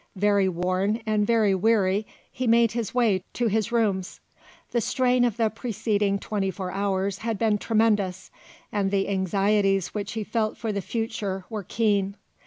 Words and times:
Very 0.15 0.49
worn 0.49 0.99
and 1.05 1.27
very 1.27 1.53
weary 1.53 2.07
he 2.31 2.47
made 2.47 2.71
his 2.71 2.91
way 2.91 3.23
to 3.33 3.45
his 3.45 3.71
rooms. 3.71 4.19
The 4.71 4.81
strain 4.81 5.23
of 5.23 5.37
the 5.37 5.51
preceding 5.51 6.17
twenty 6.17 6.49
four 6.49 6.71
hours 6.71 7.19
had 7.19 7.37
been 7.37 7.59
tremendous, 7.59 8.31
and 8.71 8.89
the 8.89 9.07
anxieties 9.07 9.89
which 9.89 10.13
he 10.13 10.23
felt 10.23 10.57
for 10.57 10.71
the 10.71 10.81
future 10.81 11.45
were 11.51 11.61
keen. 11.61 12.15